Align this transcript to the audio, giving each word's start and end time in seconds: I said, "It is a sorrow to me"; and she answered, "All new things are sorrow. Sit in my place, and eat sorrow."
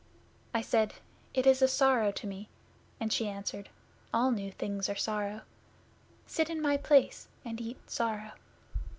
I 0.51 0.61
said, 0.61 0.95
"It 1.35 1.45
is 1.45 1.61
a 1.61 1.67
sorrow 1.67 2.11
to 2.11 2.25
me"; 2.25 2.49
and 2.99 3.13
she 3.13 3.27
answered, 3.27 3.69
"All 4.11 4.31
new 4.31 4.51
things 4.51 4.89
are 4.89 4.95
sorrow. 4.95 5.41
Sit 6.25 6.49
in 6.49 6.59
my 6.59 6.75
place, 6.75 7.27
and 7.45 7.61
eat 7.61 7.87
sorrow." 7.87 8.31